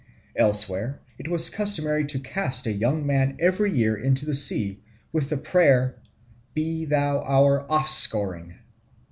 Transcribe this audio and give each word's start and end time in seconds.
Elsewhere 0.35 0.99
it 1.19 1.27
was 1.27 1.51
customary 1.51 2.05
to 2.05 2.17
cast 2.17 2.65
a 2.65 2.73
young 2.73 3.05
man 3.05 3.37
every 3.39 3.71
year 3.71 3.95
into 3.95 4.25
the 4.25 4.33
sea, 4.33 4.81
with 5.13 5.29
the 5.29 5.37
prayer, 5.37 5.93
"Be 6.55 6.85
thou 6.85 7.19
our 7.21 7.67
offscouring." 7.69 8.55